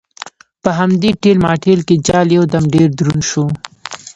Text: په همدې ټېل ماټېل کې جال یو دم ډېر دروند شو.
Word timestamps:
په 0.63 0.69
همدې 0.79 1.09
ټېل 1.21 1.37
ماټېل 1.45 1.79
کې 1.87 1.95
جال 2.07 2.27
یو 2.37 2.43
دم 2.53 2.63
ډېر 2.75 2.89
دروند 2.99 3.23
شو. 3.29 3.45